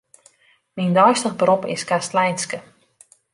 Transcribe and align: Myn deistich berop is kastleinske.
Myn 0.77 0.95
deistich 0.95 1.35
berop 1.43 1.67
is 1.75 1.85
kastleinske. 1.93 2.61